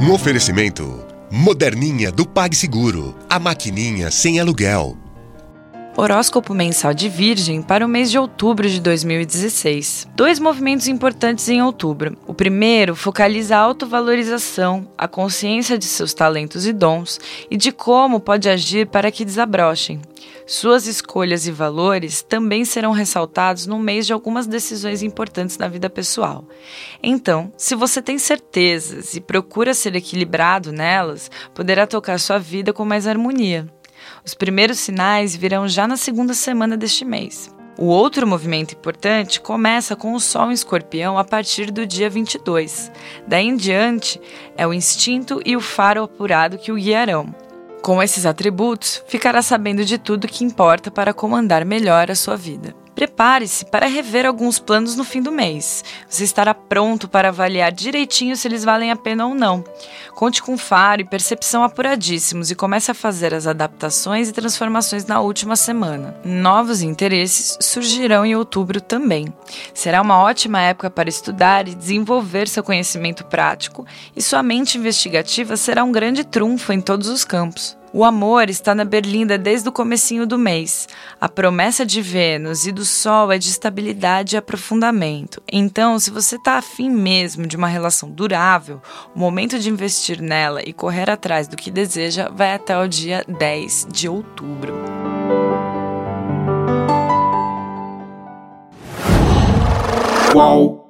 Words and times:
Um 0.00 0.12
oferecimento 0.12 1.04
moderninha 1.30 2.10
do 2.10 2.26
PagSeguro, 2.26 3.14
a 3.30 3.38
maquininha 3.38 4.10
sem 4.10 4.40
aluguel. 4.40 4.96
Horóscopo 5.96 6.52
mensal 6.52 6.92
de 6.92 7.08
Virgem 7.08 7.62
para 7.62 7.86
o 7.86 7.88
mês 7.88 8.10
de 8.10 8.18
outubro 8.18 8.68
de 8.68 8.80
2016. 8.80 10.08
Dois 10.16 10.40
movimentos 10.40 10.88
importantes 10.88 11.48
em 11.48 11.62
outubro. 11.62 12.16
O 12.26 12.34
primeiro 12.34 12.96
focaliza 12.96 13.56
a 13.56 13.60
autovalorização, 13.60 14.88
a 14.98 15.06
consciência 15.06 15.78
de 15.78 15.84
seus 15.84 16.12
talentos 16.12 16.66
e 16.66 16.72
dons 16.72 17.20
e 17.48 17.56
de 17.56 17.70
como 17.70 18.18
pode 18.18 18.48
agir 18.48 18.88
para 18.88 19.12
que 19.12 19.24
desabrochem. 19.24 20.00
Suas 20.46 20.86
escolhas 20.86 21.46
e 21.46 21.50
valores 21.50 22.22
também 22.22 22.66
serão 22.66 22.92
ressaltados 22.92 23.66
no 23.66 23.78
mês 23.78 24.06
de 24.06 24.12
algumas 24.12 24.46
decisões 24.46 25.02
importantes 25.02 25.56
na 25.56 25.68
vida 25.68 25.88
pessoal. 25.88 26.44
Então, 27.02 27.50
se 27.56 27.74
você 27.74 28.02
tem 28.02 28.18
certezas 28.18 29.14
e 29.14 29.20
procura 29.22 29.72
ser 29.72 29.96
equilibrado 29.96 30.70
nelas, 30.70 31.30
poderá 31.54 31.86
tocar 31.86 32.20
sua 32.20 32.38
vida 32.38 32.74
com 32.74 32.84
mais 32.84 33.06
harmonia. 33.06 33.66
Os 34.22 34.34
primeiros 34.34 34.78
sinais 34.78 35.34
virão 35.34 35.66
já 35.66 35.88
na 35.88 35.96
segunda 35.96 36.34
semana 36.34 36.76
deste 36.76 37.06
mês. 37.06 37.54
O 37.78 37.86
outro 37.86 38.26
movimento 38.26 38.74
importante 38.74 39.40
começa 39.40 39.96
com 39.96 40.12
o 40.12 40.20
Sol 40.20 40.50
em 40.50 40.54
Escorpião 40.54 41.18
a 41.18 41.24
partir 41.24 41.72
do 41.72 41.86
dia 41.86 42.08
22. 42.08 42.92
Daí 43.26 43.46
em 43.46 43.56
diante, 43.56 44.20
é 44.56 44.66
o 44.66 44.72
instinto 44.74 45.40
e 45.44 45.56
o 45.56 45.60
faro 45.60 46.04
apurado 46.04 46.58
que 46.58 46.70
o 46.70 46.76
guiarão. 46.76 47.34
Com 47.84 48.02
esses 48.02 48.24
atributos, 48.24 49.02
ficará 49.06 49.42
sabendo 49.42 49.84
de 49.84 49.98
tudo 49.98 50.26
que 50.26 50.42
importa 50.42 50.90
para 50.90 51.12
comandar 51.12 51.66
melhor 51.66 52.10
a 52.10 52.14
sua 52.14 52.34
vida. 52.34 52.74
Prepare-se 52.94 53.66
para 53.66 53.86
rever 53.86 54.24
alguns 54.24 54.58
planos 54.58 54.96
no 54.96 55.04
fim 55.04 55.20
do 55.20 55.30
mês. 55.30 55.84
Você 56.08 56.24
estará 56.24 56.54
pronto 56.54 57.08
para 57.08 57.28
avaliar 57.28 57.70
direitinho 57.70 58.36
se 58.36 58.48
eles 58.48 58.64
valem 58.64 58.90
a 58.90 58.96
pena 58.96 59.26
ou 59.26 59.34
não. 59.34 59.62
Conte 60.14 60.42
com 60.42 60.56
faro 60.56 61.02
e 61.02 61.04
percepção 61.04 61.62
apuradíssimos 61.62 62.50
e 62.50 62.54
comece 62.54 62.90
a 62.90 62.94
fazer 62.94 63.34
as 63.34 63.46
adaptações 63.46 64.30
e 64.30 64.32
transformações 64.32 65.04
na 65.04 65.20
última 65.20 65.54
semana. 65.54 66.16
Novos 66.24 66.80
interesses 66.80 67.58
surgirão 67.60 68.24
em 68.24 68.34
outubro 68.34 68.80
também. 68.80 69.26
Será 69.74 70.00
uma 70.00 70.20
ótima 70.20 70.62
época 70.62 70.88
para 70.88 71.10
estudar 71.10 71.68
e 71.68 71.74
desenvolver 71.74 72.48
seu 72.48 72.62
conhecimento 72.62 73.26
prático, 73.26 73.84
e 74.16 74.22
sua 74.22 74.42
mente 74.42 74.78
investigativa 74.78 75.56
será 75.56 75.84
um 75.84 75.92
grande 75.92 76.24
trunfo 76.24 76.72
em 76.72 76.80
todos 76.80 77.08
os 77.08 77.24
campos. 77.24 77.76
O 77.96 78.02
amor 78.02 78.50
está 78.50 78.74
na 78.74 78.84
berlinda 78.84 79.38
desde 79.38 79.68
o 79.68 79.72
comecinho 79.72 80.26
do 80.26 80.36
mês. 80.36 80.88
A 81.20 81.28
promessa 81.28 81.86
de 81.86 82.02
Vênus 82.02 82.66
e 82.66 82.72
do 82.72 82.84
Sol 82.84 83.30
é 83.30 83.38
de 83.38 83.48
estabilidade 83.48 84.34
e 84.34 84.36
aprofundamento. 84.36 85.40
Então, 85.46 85.96
se 86.00 86.10
você 86.10 86.34
está 86.34 86.54
afim 86.54 86.90
mesmo 86.90 87.46
de 87.46 87.56
uma 87.56 87.68
relação 87.68 88.10
durável, 88.10 88.82
o 89.14 89.18
momento 89.20 89.60
de 89.60 89.70
investir 89.70 90.20
nela 90.20 90.60
e 90.68 90.72
correr 90.72 91.08
atrás 91.08 91.46
do 91.46 91.56
que 91.56 91.70
deseja 91.70 92.28
vai 92.34 92.52
até 92.52 92.76
o 92.76 92.88
dia 92.88 93.24
10 93.28 93.86
de 93.92 94.08
outubro. 94.08 94.74
Qual? 100.32 100.83